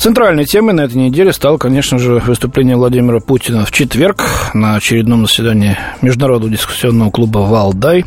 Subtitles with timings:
[0.00, 4.24] Центральной темой на этой неделе стало, конечно же, выступление Владимира Путина в четверг
[4.54, 8.06] на очередном заседании Международного дискуссионного клуба «Валдай»,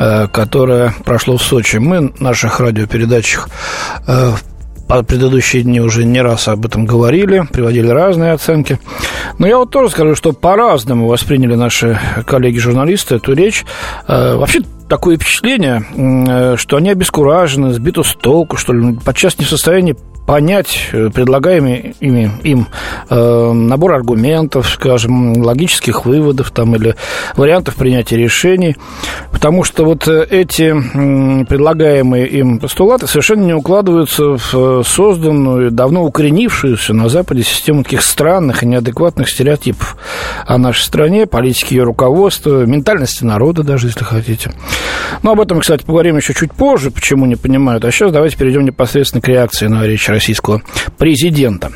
[0.00, 1.76] э, которое прошло в Сочи.
[1.76, 3.48] Мы в наших радиопередачах
[4.08, 4.32] э,
[4.88, 8.80] по предыдущие дни уже не раз об этом говорили, приводили разные оценки.
[9.38, 13.64] Но я вот тоже скажу, что по-разному восприняли наши коллеги-журналисты эту речь.
[14.08, 19.48] Э, вообще такое впечатление, что они обескуражены, сбиты с толку, что ли, подчас не в
[19.48, 19.96] состоянии
[20.28, 22.66] понять э, предлагаемый ими, им
[23.08, 26.96] э, набор аргументов, скажем, логических выводов там, или
[27.34, 28.76] вариантов принятия решений,
[29.32, 35.70] потому что вот э, эти э, предлагаемые им постулаты совершенно не укладываются в э, созданную,
[35.70, 39.96] давно укоренившуюся на Западе систему таких странных и неадекватных стереотипов
[40.46, 44.52] о нашей стране, политике ее руководства, ментальности народа даже, если хотите.
[45.22, 47.84] Но об этом, кстати, поговорим еще чуть позже, почему не понимают.
[47.84, 50.62] А сейчас давайте перейдем непосредственно к реакции на речь российского
[50.96, 51.70] президента.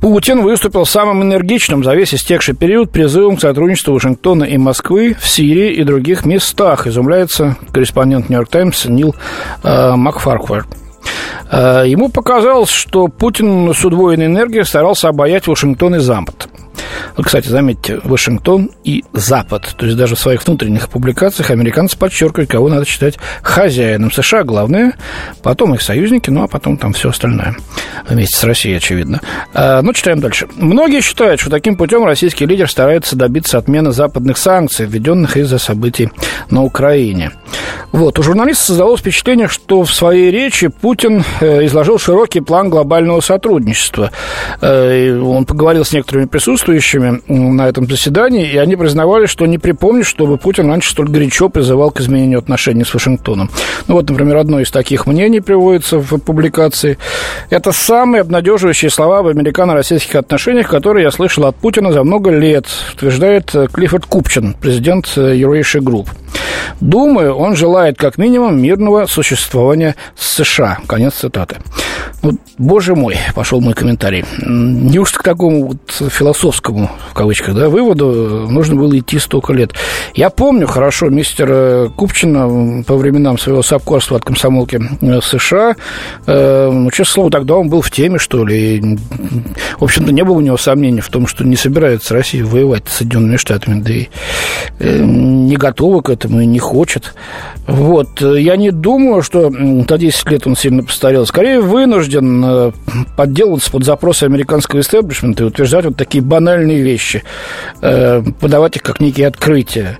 [0.00, 5.28] Путин выступил самым энергичным за весь истекший период призывом к сотрудничеству Вашингтона и Москвы в
[5.28, 9.14] Сирии и других местах, изумляется корреспондент «Нью-Йорк Таймс» Нил
[9.62, 10.66] э, Макфарквард.
[11.50, 16.48] Э, ему показалось, что Путин с удвоенной энергией старался обаять Вашингтон и Запад.
[17.22, 19.74] Кстати, заметьте, Вашингтон и Запад.
[19.76, 24.94] То есть даже в своих внутренних публикациях американцы подчеркивают, кого надо считать хозяином США, главное,
[25.42, 27.56] потом их союзники, ну а потом там все остальное.
[28.08, 29.20] Вместе с Россией, очевидно.
[29.52, 30.48] А, ну, читаем дальше.
[30.56, 36.10] Многие считают, что таким путем российский лидер старается добиться отмены западных санкций, введенных из-за событий
[36.50, 37.32] на Украине.
[37.92, 38.18] Вот.
[38.18, 44.10] У журналиста создалось впечатление, что в своей речи Путин э, изложил широкий план глобального сотрудничества.
[44.60, 46.73] Э, он поговорил с некоторыми присутствующими
[47.28, 51.90] на этом заседании, и они признавали, что не припомнят, чтобы Путин раньше столь горячо призывал
[51.90, 53.50] к изменению отношений с Вашингтоном.
[53.88, 56.98] Ну вот, например, одно из таких мнений приводится в публикации.
[57.50, 62.66] Это самые обнадеживающие слова об американо-российских отношениях, которые я слышал от Путина за много лет,
[62.94, 66.08] утверждает Клиффорд Купчин, президент Eurasia Group.
[66.80, 70.78] Думаю, он желает как минимум мирного существования США.
[70.86, 71.56] Конец цитаты.
[72.24, 74.24] Вот, боже мой, пошел мой комментарий.
[74.46, 79.74] Неужто к такому вот философскому, в кавычках, да, выводу нужно было идти столько лет?
[80.14, 85.76] Я помню хорошо мистера Купчина по временам своего сапкорства от комсомолки в США.
[86.26, 88.78] Э, ну, честно слово, тогда он был в теме, что ли.
[88.78, 88.98] И,
[89.78, 92.98] в общем-то, не было у него сомнений в том, что не собирается Россия воевать с
[92.98, 94.08] Соединенными Штатами, да и
[94.78, 97.14] э, не готова к этому и не хочет.
[97.66, 98.20] Вот.
[98.20, 101.26] Я не думаю, что за 10 лет он сильно постарел.
[101.26, 102.72] Скорее, вынужден э,
[103.16, 107.22] подделываться под запросы американского истеблишмента и утверждать вот такие банальные вещи,
[107.80, 109.98] э, подавать их как некие открытия.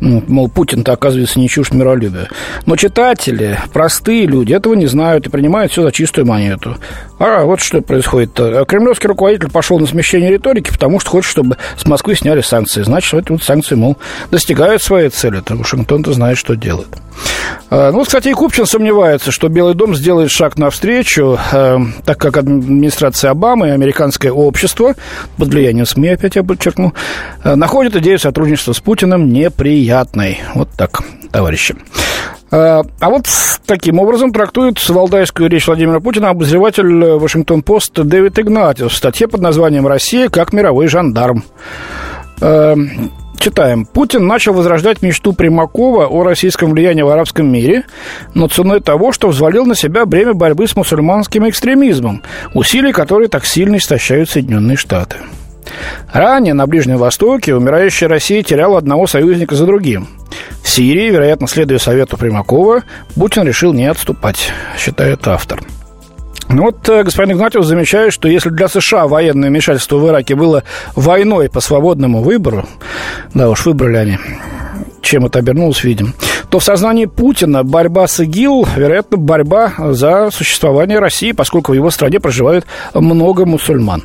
[0.00, 2.28] Ну, мол, Путин-то, оказывается, не чушь миролюбия.
[2.66, 6.76] Но читатели, простые люди, этого не знают и принимают все за чистую монету.
[7.18, 8.34] А вот что происходит.
[8.34, 12.82] Кремлевский руководитель пошел на смещение риторики, потому что хочет, чтобы с Москвы сняли санкции.
[12.82, 13.96] Значит, вот санкции, мол,
[14.30, 15.40] достигают своей цели.
[15.58, 16.88] Вашингтон-то знает, что делает.
[17.70, 22.36] А, ну, кстати, и Купчин сомневается, что Белый дом сделает шаг навстречу, а, так как
[22.36, 24.94] администрация Обамы и американское общество,
[25.36, 26.94] под влиянием СМИ, опять я подчеркну,
[27.42, 30.40] а, находят идею сотрудничества с Путиным неприятной.
[30.54, 31.76] Вот так, товарищи.
[32.50, 33.26] А вот
[33.66, 39.86] таким образом трактует валдайскую речь Владимира Путина обозреватель Вашингтон-Пост Дэвид Игнатьев в статье под названием
[39.86, 41.44] «Россия как мировой жандарм».
[43.38, 43.86] Читаем.
[43.86, 47.84] Путин начал возрождать мечту Примакова о российском влиянии в арабском мире,
[48.34, 52.22] но ценой того, что взвалил на себя бремя борьбы с мусульманским экстремизмом,
[52.54, 55.16] усилий которые так сильно истощают Соединенные Штаты.
[56.12, 60.08] Ранее на Ближнем Востоке умирающая Россия теряла одного союзника за другим.
[60.62, 62.82] В Сирии, вероятно, следуя совету Примакова,
[63.14, 65.60] Путин решил не отступать, считает автор.
[66.50, 70.64] Ну вот э, господин Игнатьев замечает, что если для США военное вмешательство в Ираке было
[70.94, 72.66] войной по свободному выбору,
[73.34, 74.18] да уж выбрали они,
[75.02, 76.14] чем это обернулось, видим,
[76.48, 81.90] то в сознании Путина борьба с ИГИЛ, вероятно, борьба за существование России, поскольку в его
[81.90, 84.04] стране проживает много мусульман.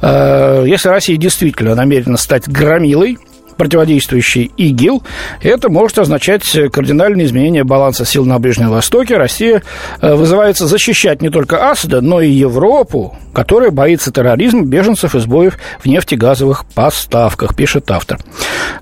[0.00, 3.18] Э, если Россия действительно намерена стать громилой,
[3.56, 5.02] противодействующий ИГИЛ,
[5.42, 9.16] это может означать кардинальное изменение баланса сил на Ближнем Востоке.
[9.16, 9.62] Россия
[10.00, 15.58] э, вызывается защищать не только Асада, но и Европу, которая боится терроризма, беженцев и сбоев
[15.80, 18.18] в нефтегазовых поставках, пишет автор.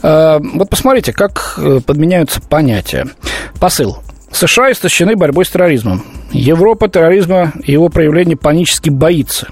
[0.02, 3.06] Вот посмотрите, как подменяются понятия.
[3.58, 3.98] Посыл.
[4.32, 6.04] США истощены борьбой с терроризмом.
[6.32, 9.48] Европа терроризма и его проявление панически боится.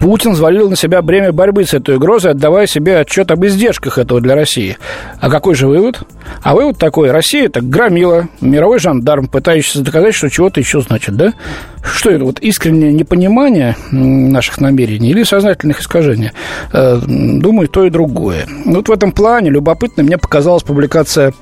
[0.00, 4.20] Путин взвалил на себя бремя борьбы с этой угрозой, отдавая себе отчет об издержках этого
[4.20, 4.78] для России.
[5.20, 6.00] А какой же вывод?
[6.42, 7.10] А вывод такой.
[7.10, 11.34] Россия так громила, мировой жандарм, пытающийся доказать, что чего-то еще значит, да?
[11.82, 16.32] Что это, вот искреннее непонимание наших намерений или сознательных искажений?
[16.72, 18.46] Э, думаю, то и другое.
[18.64, 21.32] Вот в этом плане любопытно мне показалась публикация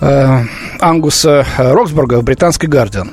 [0.00, 0.40] э,
[0.80, 3.12] Ангуса Роксбурга в британской «Гардиан».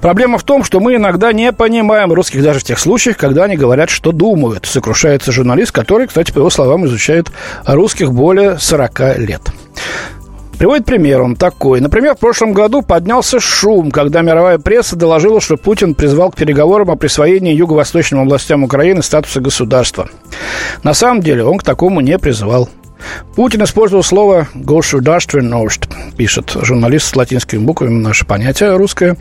[0.00, 3.56] Проблема в том, что мы иногда не понимаем русских даже в тех случаях, когда они
[3.56, 4.66] говорят, что думают.
[4.66, 7.30] Сокрушается журналист, который, кстати, по его словам, изучает
[7.66, 9.42] русских более 40 лет.
[10.58, 11.80] Приводит пример он такой.
[11.80, 16.90] Например, в прошлом году поднялся шум, когда мировая пресса доложила, что Путин призвал к переговорам
[16.90, 20.10] о присвоении юго-восточным областям Украины статуса государства.
[20.82, 22.68] На самом деле он к такому не призывал.
[23.34, 29.16] Путин использовал слово «государственность», пишет журналист с латинскими буквами, наше понятие русское,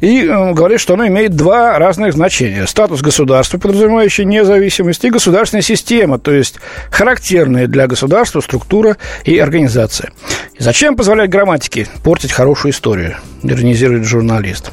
[0.00, 2.66] и э, говорит, что оно имеет два разных значения.
[2.66, 6.56] Статус государства, подразумевающий независимость, и государственная система, то есть
[6.90, 10.12] характерная для государства структура и организация.
[10.58, 14.72] И зачем позволять грамматике портить хорошую историю, иронизирует журналист.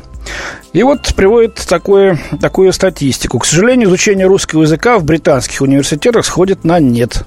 [0.74, 3.40] И вот приводит такое, такую статистику.
[3.40, 7.26] К сожалению, изучение русского языка в британских университетах сходит на нет,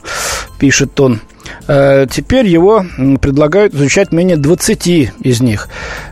[0.59, 1.21] пишет он.
[1.69, 2.85] Э, теперь его
[3.21, 4.87] предлагают изучать менее 20
[5.21, 5.69] из них,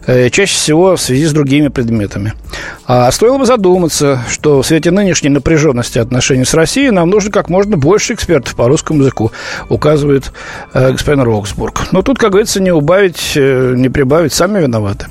[0.07, 2.35] э, чаще всего в связи с другими предметами.
[2.87, 7.49] А стоило бы задуматься, что в свете нынешней напряженности отношений с Россией нам нужно как
[7.49, 9.33] можно больше экспертов по русскому языку,
[9.69, 10.33] указывает
[10.75, 11.93] э, господин Роксбург.
[11.93, 15.07] Но тут, как говорится, не убавить, не прибавить, сами виноваты.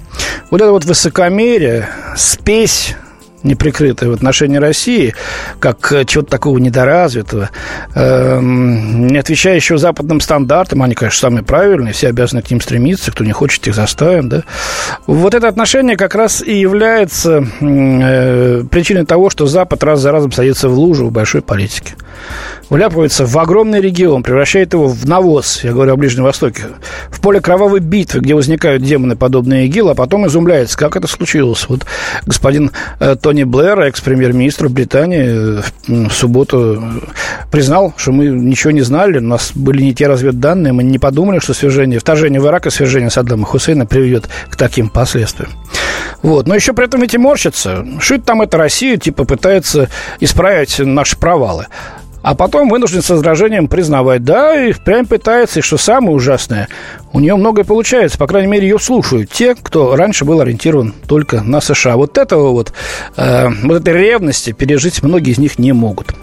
[0.51, 2.95] Вот это вот высокомерие, спесь
[3.43, 5.13] неприкрытое в отношении России,
[5.59, 7.49] как э, чего-то такого недоразвитого,
[7.95, 13.23] э, не отвечающего западным стандартам, они, конечно, самые правильные, все обязаны к ним стремиться, кто
[13.23, 14.43] не хочет, их заставим, да.
[15.07, 20.31] Вот это отношение как раз и является э, причиной того, что Запад раз за разом
[20.31, 21.95] садится в лужу в большой политике
[22.69, 26.63] вляпывается в огромный регион, превращает его в навоз, я говорю о Ближнем Востоке,
[27.09, 31.65] в поле кровавой битвы, где возникают демоны, подобные ИГИЛ, а потом изумляется, как это случилось.
[31.67, 31.85] Вот
[32.25, 36.81] господин э, Тони Блэр, экс-премьер-министр Британии, э, в субботу
[37.51, 41.39] признал, что мы ничего не знали, у нас были не те разведданные, мы не подумали,
[41.39, 45.51] что свержение, вторжение в Ирак и свержение Саддама Хусейна приведет к таким последствиям.
[46.21, 46.47] Вот.
[46.47, 47.85] Но еще при этом эти морщатся.
[47.99, 49.89] Что там это Россия, типа, пытается
[50.19, 51.67] исправить наши провалы.
[52.21, 56.67] А потом вынужден с раздражением признавать, да, и прям пытается, и что самое ужасное,
[57.13, 61.41] у нее многое получается, по крайней мере, ее слушают те, кто раньше был ориентирован только
[61.41, 61.95] на США.
[61.95, 62.73] Вот этого вот,
[63.15, 66.13] э, вот этой ревности пережить многие из них не могут.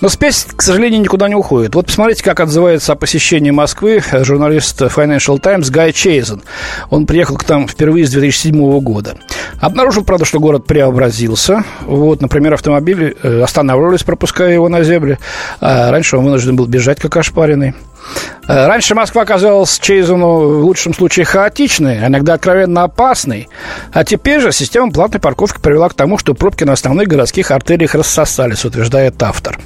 [0.00, 1.74] Но спесь, к сожалению, никуда не уходит.
[1.74, 6.42] Вот посмотрите, как отзывается о посещении Москвы журналист Financial Times Гай Чейзен.
[6.90, 9.16] Он приехал к нам впервые с 2007 года.
[9.60, 11.64] Обнаружил, правда, что город преобразился.
[11.82, 15.18] Вот, например, автомобили э, останавливались, пропуская его на зебре.
[15.60, 17.74] А раньше он вынужден был бежать, как ошпаренный.
[18.48, 23.48] Э, раньше Москва казалась Чейзену в лучшем случае хаотичной, а иногда откровенно опасной.
[23.92, 27.94] А теперь же система платной парковки привела к тому, что пробки на основных городских артериях
[27.94, 29.58] рассосались, утверждает автор.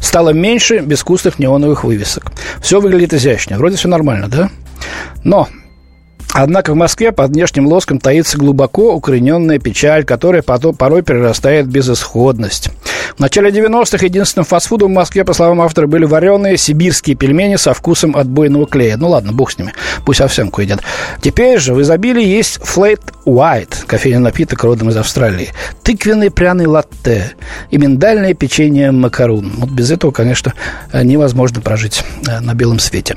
[0.00, 2.32] Стало меньше безвкусных неоновых вывесок.
[2.60, 3.58] Все выглядит изящнее.
[3.58, 4.50] Вроде все нормально, да?
[5.24, 5.48] Но
[6.34, 11.70] Однако в Москве под внешним лоском таится глубоко укорененная печаль, которая потом, порой перерастает в
[11.70, 12.70] безысходность.
[13.16, 17.74] В начале 90-х единственным фастфудом в Москве, по словам автора, были вареные сибирские пельмени со
[17.74, 18.96] вкусом отбойного клея.
[18.96, 19.72] Ну ладно, бог с ними,
[20.04, 20.80] пусть овсянку едят.
[21.20, 25.50] Теперь же в изобилии есть Flat White, кофейный напиток родом из Австралии,
[25.82, 27.34] тыквенный пряный латте
[27.70, 29.52] и миндальное печенье макарун.
[29.56, 30.54] Вот без этого, конечно,
[30.92, 33.16] невозможно прожить э, на белом свете.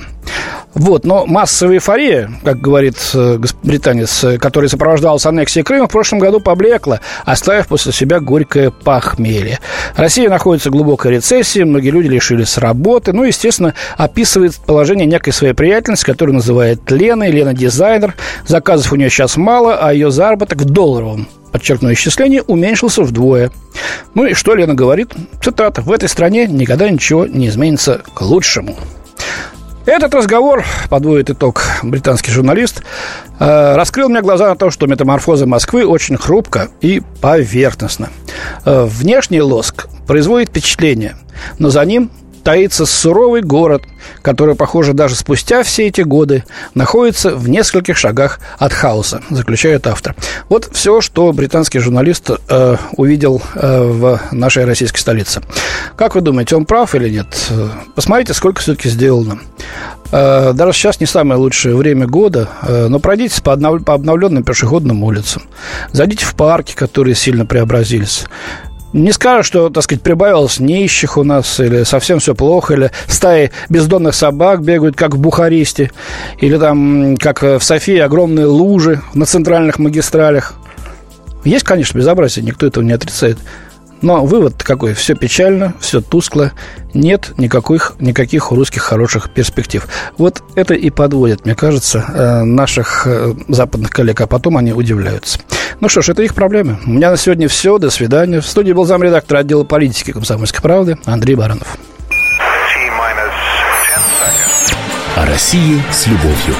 [0.76, 6.20] Вот, но массовая эйфория, как говорит э, британец, э, который сопровождался аннексией Крыма, в прошлом
[6.20, 9.60] году поблекла, оставив после себя горькое похмелье.
[9.96, 13.14] Россия находится в глубокой рецессии, многие люди лишились работы.
[13.14, 18.16] Ну, естественно, описывает положение некой своей приятельницы, которую называет Леной, Лена дизайнер.
[18.48, 23.50] Заказов у нее сейчас мало, а ее заработок в долларовом подчеркну, исчисление уменьшился вдвое.
[24.14, 25.14] Ну и что Лена говорит?
[25.42, 25.82] Цитата.
[25.82, 28.76] «В этой стране никогда ничего не изменится к лучшему».
[29.86, 32.82] Этот разговор, подводит итог британский журналист,
[33.40, 38.10] э, раскрыл мне глаза на то, что метаморфоза Москвы очень хрупко и поверхностна.
[38.66, 41.16] Э, внешний лоск производит впечатление,
[41.60, 42.10] но за ним
[42.46, 43.84] таится суровый город,
[44.22, 46.44] который, похоже, даже спустя все эти годы
[46.76, 50.16] находится в нескольких шагах от хаоса, заключает автор.
[50.48, 55.42] Вот все, что британский журналист э, увидел э, в нашей российской столице.
[55.98, 57.28] Как вы думаете, он прав или нет?
[57.96, 59.40] Посмотрите, сколько все-таки сделано.
[60.12, 63.84] Э, даже сейчас не самое лучшее время года, э, но пройдитесь по, обнов...
[63.84, 65.44] по обновленным пешеходным улицам.
[65.92, 68.26] Зайдите в парки, которые сильно преобразились.
[68.96, 73.52] Не скажешь, что, так сказать, прибавилось нищих у нас, или совсем все плохо, или стаи
[73.68, 75.92] бездонных собак бегают, как в Бухаресте,
[76.40, 80.54] или там, как в Софии, огромные лужи на центральных магистралях.
[81.44, 83.38] Есть, конечно, безобразие, никто этого не отрицает.
[84.02, 84.94] Но вывод какой?
[84.94, 86.54] Все печально, все тускло,
[86.94, 89.86] нет никаких, никаких русских хороших перспектив.
[90.18, 95.40] Вот это и подводит, мне кажется, э, наших э, западных коллег, а потом они удивляются.
[95.82, 96.78] Ну что ж, это их проблемы.
[96.86, 97.78] У меня на сегодня все.
[97.78, 98.40] До свидания.
[98.40, 101.78] В студии был замредактор отдела политики комсомольской правды Андрей Баранов.
[105.16, 106.56] О России с любовью.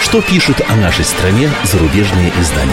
[0.00, 2.72] Что пишут о нашей стране зарубежные издания?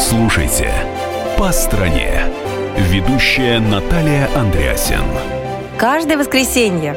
[0.00, 0.70] Слушайте
[1.38, 2.22] «По стране».
[2.76, 5.04] Ведущая Наталья Андреасин.
[5.78, 6.96] Каждое воскресенье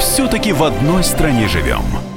[0.00, 2.09] Все-таки в одной стране живем.